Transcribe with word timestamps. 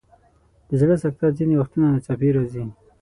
د 0.67 0.69
زړه 0.81 0.95
سکته 1.03 1.25
ځینې 1.37 1.55
وختونه 1.57 1.85
ناڅاپي 1.93 2.29
راځي. 2.35 2.63